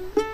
Hello 0.00 0.12
and 0.16 0.29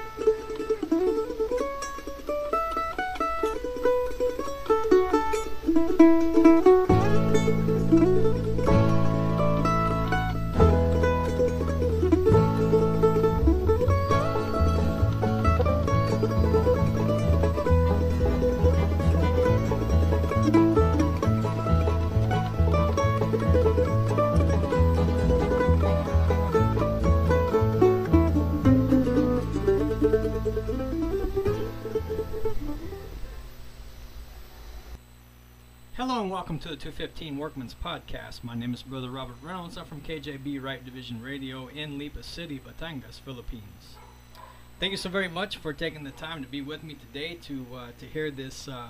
welcome 36.36 36.58
to 36.58 36.68
the 36.68 36.76
215 36.76 37.38
Workman's 37.38 37.74
Podcast. 37.82 38.44
My 38.44 38.54
name 38.54 38.74
is 38.74 38.82
Brother 38.82 39.08
Robert 39.08 39.36
Reynolds. 39.42 39.78
I'm 39.78 39.86
from 39.86 40.02
KJB 40.02 40.62
Right 40.62 40.84
Division 40.84 41.22
Radio 41.22 41.68
in 41.68 41.96
Lipa 41.96 42.22
City, 42.22 42.60
Batangas, 42.60 43.18
Philippines. 43.18 43.96
Thank 44.78 44.90
you 44.90 44.98
so 44.98 45.08
very 45.08 45.28
much 45.28 45.56
for 45.56 45.72
taking 45.72 46.04
the 46.04 46.10
time 46.10 46.42
to 46.42 46.48
be 46.50 46.60
with 46.60 46.84
me 46.84 46.92
today 46.92 47.38
to 47.44 47.66
uh, 47.74 47.86
to 47.98 48.04
hear 48.04 48.30
this 48.30 48.68
uh, 48.68 48.88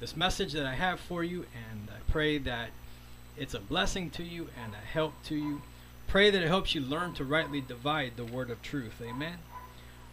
this 0.00 0.16
message 0.16 0.54
that 0.54 0.64
I 0.64 0.74
have 0.74 0.98
for 0.98 1.22
you, 1.22 1.44
and 1.70 1.90
I 1.90 2.00
pray 2.10 2.38
that 2.38 2.70
it's 3.36 3.52
a 3.52 3.60
blessing 3.60 4.08
to 4.12 4.22
you 4.22 4.48
and 4.64 4.72
a 4.72 4.78
help 4.78 5.12
to 5.24 5.36
you. 5.36 5.60
Pray 6.06 6.30
that 6.30 6.42
it 6.42 6.48
helps 6.48 6.74
you 6.74 6.80
learn 6.80 7.12
to 7.16 7.24
rightly 7.24 7.60
divide 7.60 8.12
the 8.16 8.24
word 8.24 8.48
of 8.48 8.62
truth. 8.62 9.02
Amen. 9.02 9.36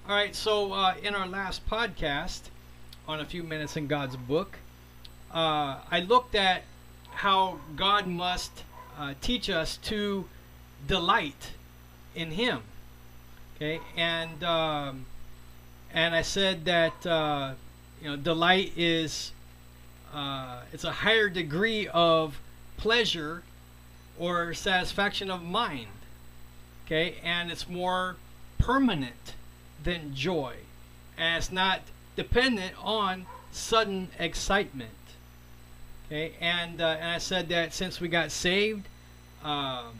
All 0.05 0.17
right. 0.17 0.35
So 0.35 0.73
uh, 0.73 0.95
in 1.01 1.15
our 1.15 1.29
last 1.29 1.65
podcast 1.65 2.41
on 3.07 3.21
a 3.21 3.25
few 3.25 3.43
minutes 3.43 3.77
in 3.77 3.87
God's 3.87 4.17
book 4.17 4.57
uh, 5.33 5.79
I 5.89 6.01
looked 6.01 6.35
at 6.35 6.63
how 7.15 7.59
God 7.75 8.07
must 8.07 8.63
uh, 8.97 9.13
teach 9.21 9.49
us 9.49 9.77
to 9.77 10.25
delight 10.87 11.51
in 12.15 12.31
Him. 12.31 12.61
Okay, 13.55 13.79
and 13.95 14.43
um, 14.43 15.05
and 15.93 16.15
I 16.15 16.21
said 16.21 16.65
that 16.65 17.05
uh, 17.05 17.53
you 18.01 18.09
know 18.09 18.15
delight 18.15 18.73
is 18.75 19.31
uh, 20.13 20.61
it's 20.71 20.83
a 20.83 20.91
higher 20.91 21.29
degree 21.29 21.87
of 21.87 22.39
pleasure 22.77 23.43
or 24.19 24.53
satisfaction 24.53 25.31
of 25.31 25.43
mind. 25.43 25.87
Okay, 26.85 27.15
and 27.23 27.51
it's 27.51 27.69
more 27.69 28.17
permanent 28.57 29.35
than 29.83 30.13
joy, 30.13 30.55
and 31.17 31.37
it's 31.37 31.51
not 31.51 31.81
dependent 32.15 32.73
on 32.83 33.25
sudden 33.51 34.09
excitement. 34.19 34.89
Okay, 36.13 36.33
and 36.39 36.79
uh, 36.79 36.97
and 36.99 37.09
I 37.09 37.17
said 37.17 37.49
that 37.49 37.73
since 37.73 37.99
we 37.99 38.07
got 38.07 38.29
saved, 38.29 38.87
um, 39.43 39.95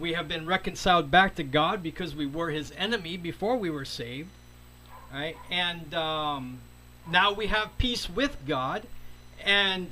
we 0.00 0.14
have 0.14 0.26
been 0.26 0.46
reconciled 0.46 1.10
back 1.10 1.34
to 1.34 1.42
God 1.42 1.82
because 1.82 2.16
we 2.16 2.24
were 2.24 2.48
His 2.48 2.72
enemy 2.78 3.18
before 3.18 3.58
we 3.58 3.68
were 3.68 3.84
saved, 3.84 4.30
right? 5.12 5.36
And 5.50 5.92
um, 5.92 6.60
now 7.06 7.30
we 7.30 7.48
have 7.48 7.76
peace 7.76 8.08
with 8.08 8.38
God, 8.46 8.84
and 9.44 9.90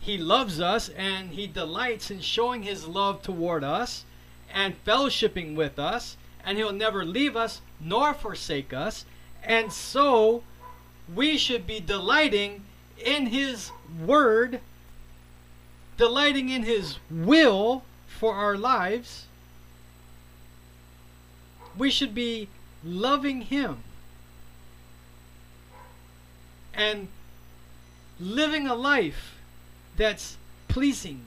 He 0.00 0.16
loves 0.16 0.58
us, 0.58 0.88
and 0.88 1.32
He 1.32 1.46
delights 1.46 2.10
in 2.10 2.20
showing 2.20 2.62
His 2.62 2.86
love 2.86 3.20
toward 3.20 3.62
us, 3.62 4.06
and 4.50 4.82
fellowshipping 4.86 5.54
with 5.54 5.78
us, 5.78 6.16
and 6.42 6.56
He'll 6.56 6.72
never 6.72 7.04
leave 7.04 7.36
us 7.36 7.60
nor 7.78 8.14
forsake 8.14 8.72
us, 8.72 9.04
and 9.44 9.70
so 9.70 10.42
we 11.14 11.36
should 11.36 11.66
be 11.66 11.78
delighting 11.78 12.64
in 13.04 13.26
His 13.26 13.70
Word, 14.04 14.60
delighting 15.96 16.48
in 16.48 16.62
His 16.62 16.98
will 17.10 17.82
for 18.06 18.34
our 18.34 18.56
lives, 18.56 19.26
we 21.76 21.90
should 21.90 22.14
be 22.14 22.48
loving 22.84 23.42
Him 23.42 23.78
and 26.74 27.08
living 28.18 28.66
a 28.66 28.74
life 28.74 29.38
that's 29.96 30.36
pleasing 30.68 31.24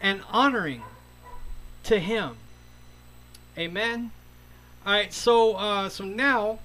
and 0.00 0.22
honoring 0.30 0.82
to 1.84 1.98
Him. 1.98 2.36
Amen. 3.58 4.10
All 4.84 4.92
right, 4.92 5.12
so 5.12 5.54
uh, 5.54 5.88
so 5.88 6.04
now 6.04 6.58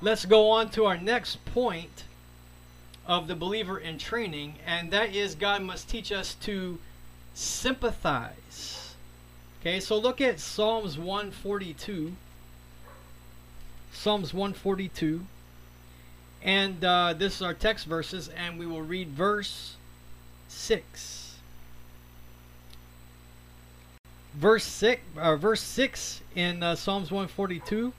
let's 0.00 0.24
go 0.24 0.50
on 0.50 0.70
to 0.70 0.86
our 0.86 0.96
next 0.96 1.44
point 1.44 2.04
of 3.08 3.26
the 3.26 3.34
believer 3.34 3.78
in 3.78 3.96
training, 3.96 4.54
and 4.66 4.90
that 4.90 5.14
is 5.16 5.34
God 5.34 5.62
must 5.62 5.88
teach 5.88 6.12
us 6.12 6.34
to 6.42 6.78
sympathize. 7.32 8.94
Okay, 9.60 9.80
so 9.80 9.98
look 9.98 10.20
at 10.20 10.38
Psalms 10.38 10.98
142. 10.98 12.12
Psalms 13.92 14.34
142. 14.34 15.24
And 16.42 16.84
uh, 16.84 17.14
this 17.14 17.36
is 17.36 17.42
our 17.42 17.54
text 17.54 17.86
verses, 17.86 18.28
and 18.28 18.58
we 18.58 18.66
will 18.66 18.82
read 18.82 19.08
verse 19.08 19.74
6. 20.48 21.36
Verse 24.34 24.64
6, 24.64 25.02
uh, 25.16 25.34
verse 25.36 25.62
6 25.62 26.20
in 26.36 26.62
uh, 26.62 26.76
Psalms 26.76 27.10
142 27.10 27.92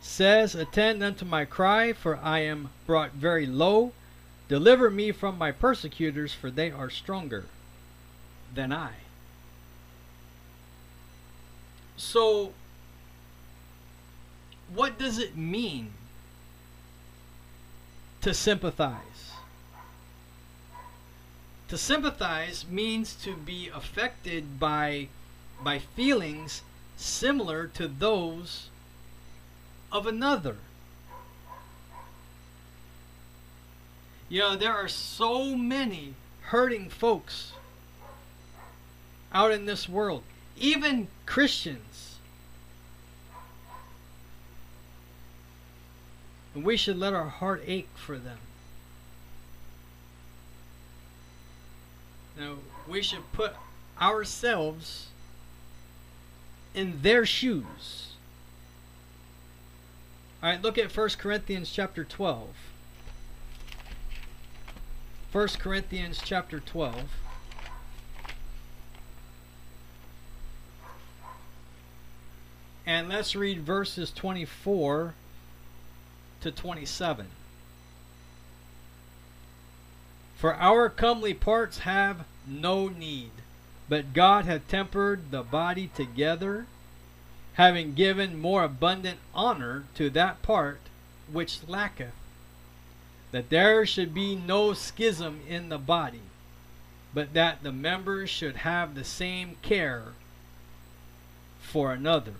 says, 0.00 0.54
Attend 0.54 1.02
unto 1.02 1.24
my 1.24 1.44
cry, 1.44 1.92
for 1.94 2.18
I 2.22 2.40
am 2.40 2.68
brought 2.86 3.12
very 3.12 3.46
low. 3.46 3.92
Deliver 4.48 4.90
me 4.90 5.12
from 5.12 5.36
my 5.38 5.50
persecutors, 5.50 6.32
for 6.32 6.50
they 6.50 6.70
are 6.70 6.90
stronger 6.90 7.46
than 8.54 8.72
I. 8.72 8.92
So, 11.96 12.52
what 14.72 14.98
does 14.98 15.18
it 15.18 15.36
mean 15.36 15.92
to 18.20 18.32
sympathize? 18.32 19.32
To 21.68 21.76
sympathize 21.76 22.64
means 22.68 23.14
to 23.24 23.34
be 23.34 23.68
affected 23.68 24.60
by 24.60 25.08
by 25.62 25.78
feelings 25.78 26.62
similar 26.96 27.66
to 27.66 27.88
those 27.88 28.68
of 29.90 30.06
another. 30.06 30.56
You 34.28 34.40
know, 34.40 34.56
there 34.56 34.72
are 34.72 34.88
so 34.88 35.54
many 35.54 36.14
hurting 36.42 36.90
folks 36.90 37.52
out 39.32 39.52
in 39.52 39.66
this 39.66 39.88
world, 39.88 40.22
even 40.56 41.08
Christians. 41.26 42.16
And 46.54 46.64
we 46.64 46.76
should 46.76 46.98
let 46.98 47.12
our 47.14 47.28
heart 47.28 47.62
ache 47.66 47.88
for 47.94 48.18
them. 48.18 48.38
Now, 52.38 52.54
we 52.88 53.02
should 53.02 53.30
put 53.32 53.52
ourselves 54.00 55.08
in 56.74 57.02
their 57.02 57.24
shoes. 57.24 58.12
All 60.42 60.50
right, 60.50 60.60
look 60.60 60.78
at 60.78 60.94
1 60.94 61.08
Corinthians 61.18 61.70
chapter 61.70 62.04
12. 62.04 62.48
1 65.32 65.48
Corinthians 65.58 66.20
chapter 66.24 66.60
12. 66.60 67.10
And 72.86 73.08
let's 73.08 73.34
read 73.34 73.60
verses 73.62 74.12
24 74.12 75.14
to 76.40 76.50
27. 76.52 77.26
For 80.36 80.54
our 80.54 80.88
comely 80.88 81.34
parts 81.34 81.78
have 81.78 82.24
no 82.46 82.88
need, 82.88 83.32
but 83.88 84.12
God 84.12 84.44
hath 84.44 84.68
tempered 84.68 85.32
the 85.32 85.42
body 85.42 85.88
together, 85.88 86.66
having 87.54 87.94
given 87.94 88.38
more 88.38 88.62
abundant 88.62 89.18
honor 89.34 89.84
to 89.96 90.08
that 90.10 90.42
part 90.42 90.78
which 91.32 91.66
lacketh 91.66 92.14
that 93.32 93.50
there 93.50 93.84
should 93.84 94.14
be 94.14 94.34
no 94.34 94.72
schism 94.72 95.40
in 95.48 95.68
the 95.68 95.78
body, 95.78 96.22
but 97.12 97.34
that 97.34 97.62
the 97.62 97.72
members 97.72 98.30
should 98.30 98.56
have 98.56 98.94
the 98.94 99.04
same 99.04 99.56
care 99.62 100.12
for 101.60 101.92
another. 101.92 102.34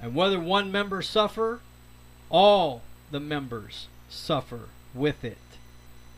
And 0.00 0.14
whether 0.14 0.40
one 0.40 0.70
member 0.70 1.00
suffer, 1.00 1.60
all 2.28 2.82
the 3.10 3.20
members 3.20 3.86
suffer 4.08 4.68
with 4.92 5.24
it. 5.24 5.38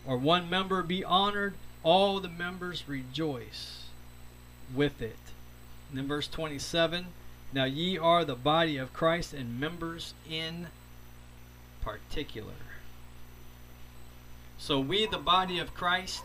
Or 0.06 0.16
one 0.16 0.48
member 0.48 0.82
be 0.82 1.04
honored, 1.04 1.54
all 1.82 2.20
the 2.20 2.28
members 2.28 2.88
rejoice 2.88 3.84
with 4.74 5.00
it. 5.02 5.18
And 5.94 6.08
verse 6.08 6.26
27 6.28 7.06
Now 7.52 7.64
ye 7.64 7.98
are 7.98 8.24
the 8.24 8.34
body 8.34 8.76
of 8.76 8.92
Christ 8.92 9.32
and 9.32 9.60
members 9.60 10.14
in 10.28 10.68
particular. 11.82 12.75
So 14.58 14.80
we, 14.80 15.06
the 15.06 15.18
body 15.18 15.58
of 15.58 15.74
Christ, 15.74 16.22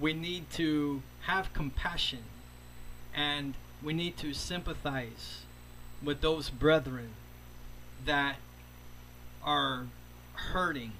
we 0.00 0.12
need 0.12 0.50
to 0.52 1.02
have 1.22 1.52
compassion 1.52 2.24
and 3.14 3.54
we 3.82 3.92
need 3.92 4.16
to 4.18 4.32
sympathize 4.32 5.42
with 6.02 6.20
those 6.20 6.50
brethren 6.50 7.10
that 8.04 8.36
are 9.42 9.86
hurting, 10.34 10.92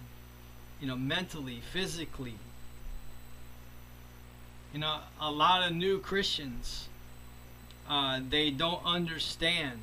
you 0.80 0.86
know, 0.86 0.96
mentally, 0.96 1.60
physically. 1.72 2.34
You 4.72 4.80
know, 4.80 4.98
a 5.20 5.30
lot 5.30 5.68
of 5.68 5.74
new 5.74 5.98
Christians, 5.98 6.88
uh, 7.88 8.20
they 8.28 8.50
don't 8.50 8.84
understand 8.84 9.80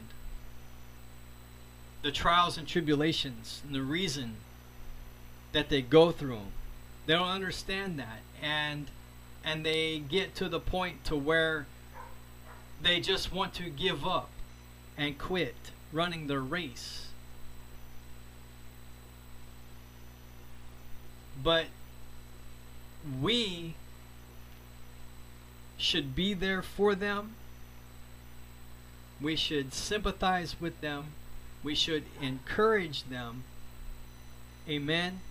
the 2.02 2.12
trials 2.12 2.58
and 2.58 2.68
tribulations 2.68 3.62
and 3.66 3.76
the 3.76 3.82
reason 3.82 4.36
that 5.52 5.70
they 5.70 5.82
go 5.82 6.12
through. 6.12 6.48
They 7.06 7.14
don't 7.14 7.28
understand 7.28 8.00
that, 8.00 8.20
and 8.42 8.88
and 9.44 9.66
they 9.66 10.00
get 10.00 10.36
to 10.36 10.48
the 10.48 10.60
point 10.60 11.04
to 11.06 11.16
where 11.16 11.66
they 12.82 13.00
just 13.00 13.34
want 13.34 13.54
to 13.56 13.70
give 13.70 14.06
up 14.06 14.30
and 14.98 15.18
quit 15.18 15.56
running 15.92 16.28
the 16.28 16.40
race. 16.40 17.08
But 21.44 21.66
we 23.20 23.76
should 25.78 26.16
be 26.16 26.34
there 26.36 26.62
for 26.62 26.94
them. 26.94 27.36
We 29.20 29.36
should 29.36 29.74
sympathize 29.74 30.56
with 30.60 30.82
them. 30.82 31.14
We 31.64 31.76
should 31.76 32.04
encourage 32.22 33.06
them. 33.06 33.44
Amen. 34.70 35.22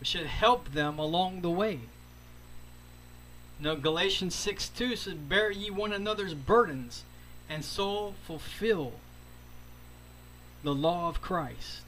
We 0.00 0.06
should 0.06 0.26
help 0.26 0.72
them 0.72 0.98
along 0.98 1.40
the 1.40 1.50
way. 1.50 1.80
Now 3.58 3.74
Galatians 3.74 4.34
6 4.34 4.68
2 4.68 4.96
says, 4.96 5.14
Bear 5.14 5.50
ye 5.50 5.70
one 5.70 5.92
another's 5.92 6.34
burdens, 6.34 7.04
and 7.48 7.64
so 7.64 8.14
fulfill 8.26 8.92
the 10.62 10.74
law 10.74 11.08
of 11.08 11.22
Christ. 11.22 11.82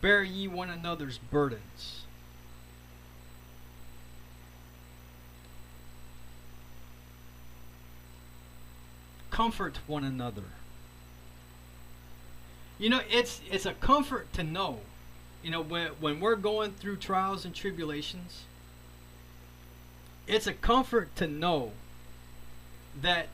Bear 0.00 0.22
ye 0.22 0.48
one 0.48 0.70
another's 0.70 1.18
burdens. 1.18 2.02
Comfort 9.30 9.78
one 9.86 10.04
another. 10.04 10.42
You 12.78 12.88
know, 12.88 13.00
it's 13.10 13.40
it's 13.50 13.66
a 13.66 13.74
comfort 13.74 14.32
to 14.32 14.42
know, 14.42 14.80
you 15.42 15.50
know, 15.50 15.62
when 15.62 15.88
when 16.00 16.20
we're 16.20 16.36
going 16.36 16.72
through 16.72 16.96
trials 16.96 17.44
and 17.44 17.54
tribulations, 17.54 18.44
it's 20.26 20.46
a 20.46 20.52
comfort 20.52 21.14
to 21.16 21.26
know 21.26 21.72
that 23.00 23.28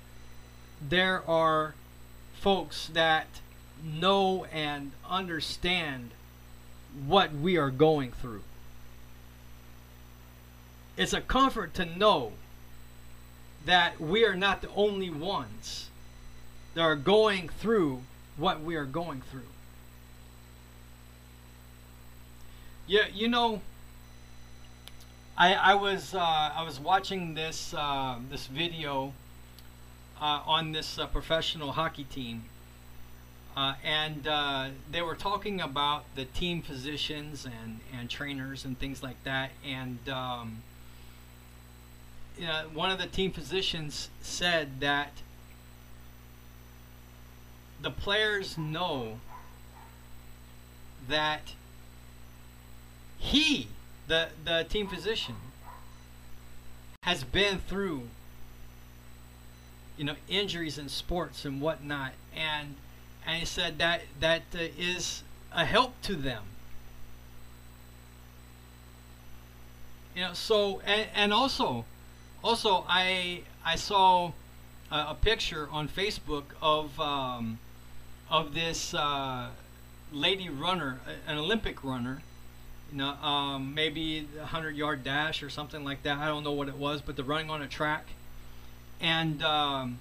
there 0.80 1.28
are 1.28 1.74
folks 2.40 2.88
that 2.88 3.26
know 3.82 4.44
and 4.52 4.92
understand 5.08 6.10
what 7.06 7.32
we 7.32 7.56
are 7.56 7.70
going 7.70 8.12
through. 8.12 8.42
It's 10.96 11.12
a 11.12 11.20
comfort 11.20 11.74
to 11.74 11.84
know 11.84 12.32
that 13.66 14.00
we 14.00 14.24
are 14.24 14.36
not 14.36 14.62
the 14.62 14.70
only 14.74 15.10
ones 15.10 15.90
that 16.74 16.80
are 16.80 16.96
going 16.96 17.48
through 17.48 18.02
what 18.36 18.62
we 18.62 18.76
are 18.76 18.84
going 18.84 19.22
through. 19.30 19.42
Yeah, 22.88 23.06
you 23.12 23.26
know, 23.26 23.62
I, 25.36 25.54
I 25.54 25.74
was 25.74 26.14
uh, 26.14 26.20
I 26.20 26.62
was 26.62 26.78
watching 26.78 27.34
this 27.34 27.74
uh, 27.76 28.20
this 28.30 28.46
video 28.46 29.12
uh, 30.20 30.42
on 30.46 30.70
this 30.70 30.96
uh, 30.96 31.08
professional 31.08 31.72
hockey 31.72 32.04
team, 32.04 32.44
uh, 33.56 33.74
and 33.82 34.28
uh, 34.28 34.68
they 34.88 35.02
were 35.02 35.16
talking 35.16 35.60
about 35.60 36.04
the 36.14 36.26
team 36.26 36.62
physicians 36.62 37.44
and, 37.44 37.80
and 37.92 38.08
trainers 38.08 38.64
and 38.64 38.78
things 38.78 39.02
like 39.02 39.20
that. 39.24 39.50
And 39.66 39.98
um, 40.08 40.62
you 42.38 42.46
know, 42.46 42.66
one 42.72 42.92
of 42.92 42.98
the 42.98 43.08
team 43.08 43.32
physicians 43.32 44.10
said 44.22 44.78
that 44.78 45.10
the 47.82 47.90
players 47.90 48.56
know 48.56 49.18
that 51.08 51.52
he 53.18 53.68
the 54.08 54.28
the 54.44 54.64
team 54.68 54.86
physician 54.88 55.36
has 57.02 57.24
been 57.24 57.58
through 57.58 58.08
you 59.96 60.04
know 60.04 60.14
injuries 60.28 60.78
in 60.78 60.88
sports 60.88 61.44
and 61.44 61.60
whatnot 61.60 62.12
and 62.34 62.74
and 63.26 63.40
he 63.40 63.44
said 63.44 63.78
that 63.78 64.02
that 64.20 64.42
uh, 64.54 64.58
is 64.78 65.22
a 65.52 65.64
help 65.64 66.00
to 66.02 66.14
them. 66.14 66.44
You 70.14 70.22
know 70.22 70.32
so 70.32 70.80
and, 70.86 71.08
and 71.14 71.32
also 71.32 71.84
also 72.42 72.84
i 72.88 73.42
i 73.64 73.76
saw 73.76 74.32
a, 74.90 75.06
a 75.10 75.16
picture 75.20 75.68
on 75.70 75.88
facebook 75.88 76.44
of 76.62 76.98
um, 77.00 77.58
of 78.30 78.54
this 78.54 78.94
uh, 78.94 79.48
lady 80.12 80.48
runner 80.48 81.00
an 81.26 81.36
olympic 81.36 81.84
runner 81.84 82.22
know, 82.92 83.08
um, 83.08 83.74
maybe 83.74 84.28
a 84.40 84.46
hundred 84.46 84.76
yard 84.76 85.02
dash 85.04 85.42
or 85.42 85.50
something 85.50 85.84
like 85.84 86.02
that. 86.04 86.18
I 86.18 86.26
don't 86.26 86.44
know 86.44 86.52
what 86.52 86.68
it 86.68 86.76
was, 86.76 87.00
but 87.00 87.16
they're 87.16 87.24
running 87.24 87.50
on 87.50 87.62
a 87.62 87.66
track, 87.66 88.06
and 89.00 89.42
um, 89.42 89.98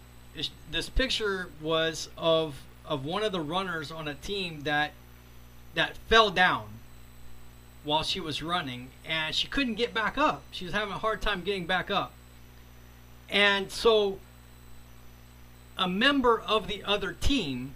this 0.71 0.89
picture 0.89 1.49
was 1.61 2.09
of 2.17 2.61
of 2.85 3.03
one 3.03 3.23
of 3.23 3.31
the 3.31 3.41
runners 3.41 3.91
on 3.91 4.07
a 4.07 4.13
team 4.13 4.61
that 4.61 4.91
that 5.73 5.97
fell 6.09 6.29
down 6.29 6.67
while 7.83 8.03
she 8.03 8.19
was 8.19 8.41
running, 8.41 8.89
and 9.07 9.33
she 9.36 9.48
couldn't 9.48 9.75
get 9.75 9.93
back 9.93 10.17
up. 10.17 10.43
She 10.51 10.65
was 10.65 10.74
having 10.74 10.93
a 10.93 10.98
hard 10.98 11.21
time 11.21 11.41
getting 11.41 11.65
back 11.65 11.89
up, 11.89 12.13
and 13.29 13.71
so 13.71 14.19
a 15.77 15.88
member 15.88 16.39
of 16.39 16.67
the 16.67 16.83
other 16.83 17.12
team, 17.13 17.74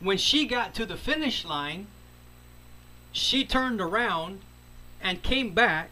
when 0.00 0.16
she 0.16 0.46
got 0.46 0.74
to 0.74 0.86
the 0.86 0.96
finish 0.96 1.44
line 1.44 1.86
she 3.12 3.44
turned 3.44 3.80
around 3.80 4.40
and 5.00 5.22
came 5.22 5.52
back 5.52 5.90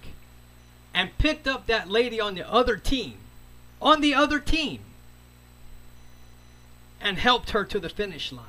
and 0.95 1.17
picked 1.19 1.47
up 1.47 1.67
that 1.67 1.89
lady 1.89 2.21
on 2.21 2.35
the 2.35 2.51
other 2.51 2.77
team, 2.77 3.19
on 3.81 4.01
the 4.01 4.15
other 4.15 4.39
team, 4.39 4.81
and 7.01 7.19
helped 7.19 7.51
her 7.51 7.65
to 7.65 7.79
the 7.79 7.89
finish 7.89 8.33
line. 8.33 8.47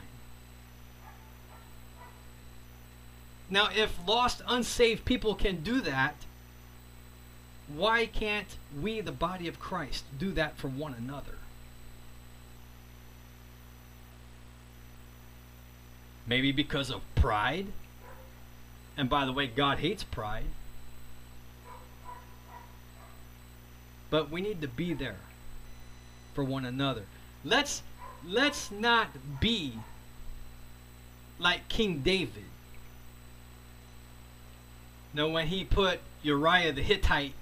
Now, 3.50 3.70
if 3.76 3.98
lost, 4.08 4.42
unsaved 4.48 5.04
people 5.04 5.36
can 5.36 5.62
do 5.62 5.82
that, 5.82 6.16
why 7.68 8.06
can't 8.06 8.48
we, 8.82 9.02
the 9.02 9.12
body 9.12 9.48
of 9.48 9.60
Christ, 9.60 10.06
do 10.18 10.32
that 10.32 10.58
for 10.58 10.70
one 10.70 10.94
another? 10.94 11.36
Maybe 16.26 16.52
because 16.52 16.90
of 16.90 17.02
pride? 17.16 17.68
And 19.02 19.10
by 19.10 19.26
the 19.26 19.32
way, 19.32 19.48
God 19.48 19.80
hates 19.80 20.04
pride. 20.04 20.46
But 24.12 24.30
we 24.30 24.42
need 24.42 24.62
to 24.62 24.68
be 24.68 24.94
there 24.94 25.18
for 26.36 26.44
one 26.44 26.66
another. 26.66 27.06
Let's 27.44 27.82
let's 28.24 28.70
not 28.70 29.08
be 29.40 29.80
like 31.40 31.68
King 31.68 32.02
David. 32.02 32.44
Now 35.16 35.30
when 35.30 35.48
he 35.48 35.64
put 35.64 36.02
Uriah 36.22 36.72
the 36.72 36.84
Hittite 36.84 37.34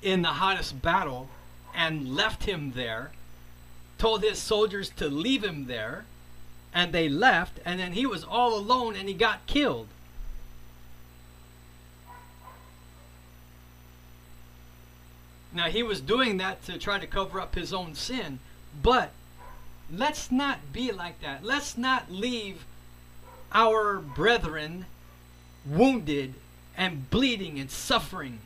in 0.00 0.22
the 0.22 0.28
hottest 0.28 0.80
battle 0.80 1.28
and 1.74 2.16
left 2.16 2.44
him 2.44 2.72
there, 2.74 3.10
told 3.98 4.22
his 4.22 4.38
soldiers 4.38 4.88
to 4.96 5.08
leave 5.08 5.44
him 5.44 5.66
there, 5.66 6.06
and 6.72 6.90
they 6.90 7.10
left, 7.10 7.60
and 7.66 7.78
then 7.78 7.92
he 7.92 8.06
was 8.06 8.24
all 8.24 8.56
alone 8.56 8.96
and 8.96 9.10
he 9.10 9.14
got 9.14 9.46
killed. 9.46 9.88
Now, 15.54 15.68
he 15.68 15.84
was 15.84 16.00
doing 16.00 16.38
that 16.38 16.64
to 16.64 16.78
try 16.78 16.98
to 16.98 17.06
cover 17.06 17.40
up 17.40 17.54
his 17.54 17.72
own 17.72 17.94
sin, 17.94 18.40
but 18.82 19.12
let's 19.90 20.32
not 20.32 20.72
be 20.72 20.90
like 20.90 21.20
that. 21.20 21.44
Let's 21.44 21.78
not 21.78 22.10
leave 22.10 22.66
our 23.52 24.00
brethren 24.00 24.86
wounded 25.64 26.34
and 26.76 27.08
bleeding 27.08 27.60
and 27.60 27.70
suffering. 27.70 28.40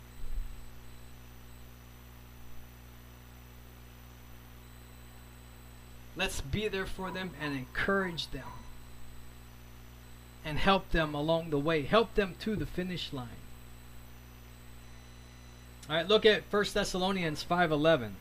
Let's 6.15 6.43
be 6.43 6.69
there 6.69 6.85
for 6.85 7.11
them 7.11 7.31
and 7.41 7.57
encourage 7.57 8.31
them 8.33 8.43
and 10.45 10.59
help 10.59 10.91
them 10.91 11.15
along 11.15 11.51
the 11.51 11.59
way, 11.59 11.83
help 11.83 12.15
them 12.17 12.35
to 12.41 12.55
the 12.55 12.67
finish 12.67 13.13
line. 13.13 13.29
All 15.89 15.97
right, 15.97 16.07
look 16.07 16.27
at 16.27 16.43
1 16.51 16.75
Thessalonians 16.75 17.43
5:11. 17.43 18.13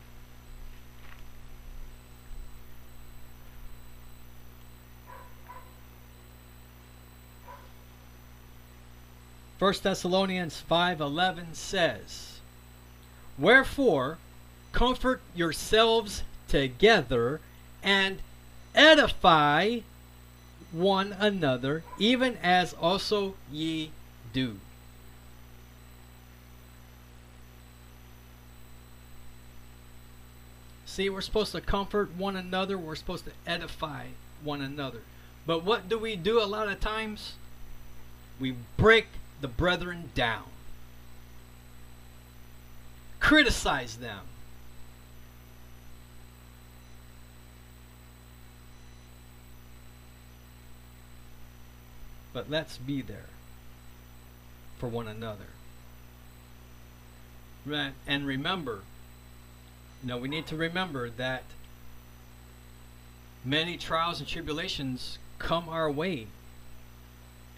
First 9.58 9.82
Thessalonians 9.82 10.62
5:11 10.70 11.54
says, 11.54 12.40
"Wherefore 13.36 14.16
comfort 14.72 15.20
yourselves 15.34 16.22
together 16.46 17.40
and 17.82 18.20
edify 18.74 19.80
one 20.70 21.12
another, 21.18 21.82
even 21.98 22.38
as 22.38 22.72
also 22.72 23.34
ye 23.50 23.90
do." 24.32 24.58
See, 30.98 31.08
we're 31.08 31.20
supposed 31.20 31.52
to 31.52 31.60
comfort 31.60 32.16
one 32.16 32.34
another, 32.34 32.76
we're 32.76 32.96
supposed 32.96 33.24
to 33.26 33.30
edify 33.46 34.06
one 34.42 34.60
another. 34.60 35.02
But 35.46 35.62
what 35.62 35.88
do 35.88 35.96
we 35.96 36.16
do 36.16 36.42
a 36.42 36.44
lot 36.44 36.66
of 36.66 36.80
times? 36.80 37.34
We 38.40 38.56
break 38.76 39.06
the 39.40 39.46
brethren 39.46 40.10
down, 40.16 40.46
criticize 43.20 43.98
them. 43.98 44.22
But 52.32 52.50
let's 52.50 52.76
be 52.76 53.02
there 53.02 53.30
for 54.80 54.88
one 54.88 55.06
another. 55.06 55.46
And 58.04 58.26
remember, 58.26 58.80
know, 60.04 60.16
we 60.16 60.28
need 60.28 60.46
to 60.46 60.56
remember 60.56 61.10
that 61.10 61.42
many 63.44 63.76
trials 63.76 64.20
and 64.20 64.28
tribulations 64.28 65.18
come 65.38 65.68
our 65.68 65.90
way 65.90 66.26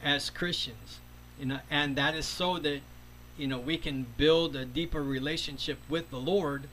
as 0.03 0.31
Christians. 0.31 1.01
You 1.39 1.47
know 1.47 1.61
and 1.71 1.97
that 1.97 2.15
is 2.15 2.27
so 2.27 2.59
that 2.59 2.81
you 3.39 3.47
know 3.47 3.59
we 3.59 3.79
can 3.79 4.07
build 4.19 4.55
a 4.55 4.67
deeper 4.67 5.03
relationship 5.03 5.79
with 5.89 6.11
the 6.11 6.19
lord 6.19 6.65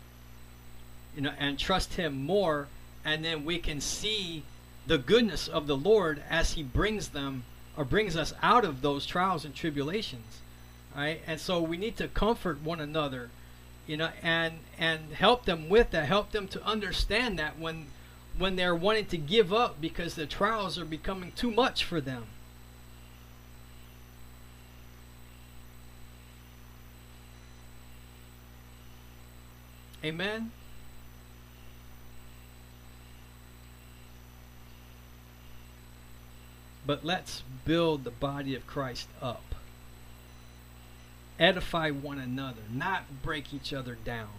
you 1.15 1.21
know 1.21 1.31
and 1.39 1.57
trust 1.57 1.93
him 1.93 2.25
more 2.25 2.67
and 3.05 3.23
then 3.23 3.45
we 3.45 3.59
can 3.59 3.79
see 3.79 4.43
the 4.85 4.97
goodness 4.97 5.47
of 5.47 5.67
the 5.67 5.77
lord 5.77 6.21
as 6.29 6.53
he 6.55 6.63
brings 6.63 7.09
them 7.09 7.45
or 7.77 7.85
brings 7.85 8.17
us 8.17 8.33
out 8.43 8.65
of 8.65 8.81
those 8.81 9.05
trials 9.05 9.45
and 9.45 9.55
tribulations 9.55 10.41
right? 10.97 11.21
And 11.27 11.39
so 11.39 11.61
we 11.61 11.77
need 11.77 11.95
to 11.97 12.07
comfort 12.07 12.61
one 12.63 12.79
another 12.79 13.29
you 13.87 13.97
know 13.97 14.09
and 14.21 14.59
and 14.77 15.13
help 15.13 15.45
them 15.45 15.69
with 15.69 15.91
that 15.91 16.05
help 16.05 16.31
them 16.31 16.47
to 16.47 16.63
understand 16.63 17.39
that 17.39 17.57
when 17.57 17.87
when 18.37 18.55
they're 18.55 18.75
wanting 18.75 19.05
to 19.05 19.17
give 19.17 19.51
up 19.51 19.81
because 19.81 20.13
the 20.13 20.25
trials 20.27 20.77
are 20.77 20.85
becoming 20.85 21.31
too 21.31 21.49
much 21.49 21.83
for 21.83 21.99
them 21.99 22.25
Amen. 30.07 30.51
But 36.85 37.03
let's 37.03 37.43
build 37.65 38.05
the 38.05 38.11
body 38.11 38.55
of 38.55 38.65
Christ 38.65 39.09
up. 39.21 39.43
Edify 41.39 41.91
one 41.91 42.19
another, 42.19 42.61
not 42.71 43.21
break 43.21 43.53
each 43.53 43.71
other 43.71 43.95
down. 43.95 44.29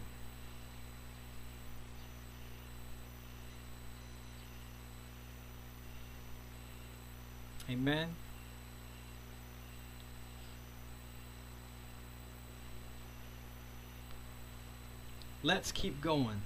Amen. 7.71 8.09
Let's 15.43 15.71
keep 15.71 16.01
going. 16.01 16.43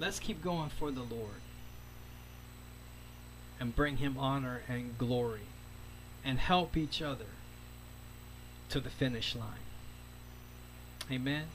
Let's 0.00 0.18
keep 0.18 0.42
going 0.42 0.70
for 0.70 0.90
the 0.90 1.02
Lord 1.02 1.42
and 3.60 3.76
bring 3.76 3.98
him 3.98 4.16
honor 4.18 4.62
and 4.66 4.96
glory 4.96 5.46
and 6.24 6.38
help 6.38 6.76
each 6.76 7.02
other 7.02 7.26
to 8.70 8.80
the 8.80 8.90
finish 8.90 9.34
line. 9.34 9.66
Amen. 11.10 11.46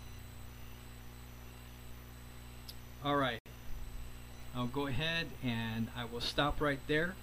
All 3.04 3.16
right. 3.16 3.40
I'll 4.56 4.68
go 4.68 4.88
ahead 4.88 5.28
and 5.44 5.88
I 5.96 6.06
will 6.06 6.22
stop 6.22 6.62
right 6.62 6.80
there. 6.88 7.16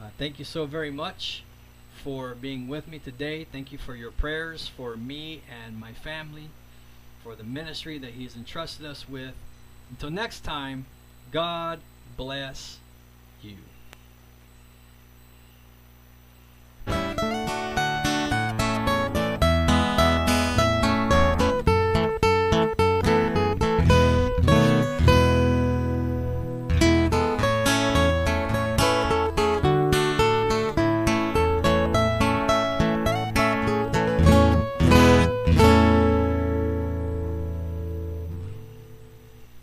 Uh, 0.00 0.08
thank 0.18 0.38
you 0.38 0.44
so 0.44 0.66
very 0.66 0.90
much 0.90 1.42
for 2.02 2.34
being 2.34 2.68
with 2.68 2.86
me 2.86 2.98
today. 2.98 3.44
Thank 3.44 3.72
you 3.72 3.78
for 3.78 3.94
your 3.94 4.10
prayers 4.10 4.68
for 4.68 4.96
me 4.96 5.42
and 5.48 5.78
my 5.78 5.92
family 5.92 6.50
for 7.22 7.34
the 7.34 7.44
ministry 7.44 7.98
that 7.98 8.12
He's 8.12 8.36
entrusted 8.36 8.86
us 8.86 9.08
with. 9.08 9.34
Until 9.90 10.10
next 10.10 10.40
time, 10.40 10.86
God 11.32 11.80
bless 12.16 12.78
you. 13.42 13.56